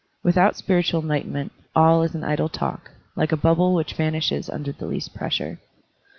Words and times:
Without 0.23 0.55
spiritual 0.55 1.01
enlightenment, 1.03 1.51
all 1.75 2.01
is 2.01 2.15
an 2.15 2.23
idle 2.23 2.49
talk, 2.49 2.89
like 3.15 3.31
a 3.31 3.37
bubble 3.37 3.75
which 3.75 3.93
vanishes 3.93 4.49
under 4.49 4.71
the 4.71 4.87
least 4.87 5.13
pressure. 5.13 5.59